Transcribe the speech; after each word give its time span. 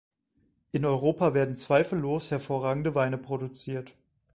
In 0.71 0.83
Europa 0.83 1.35
werden 1.35 1.55
zweifellos 1.55 2.31
hervorragende 2.31 2.95
Weine 2.95 3.19
produziert. 3.19 3.93